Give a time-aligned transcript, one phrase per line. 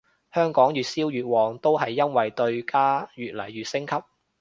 [0.33, 3.97] 香港越燒越旺都係因為對家越嚟越升級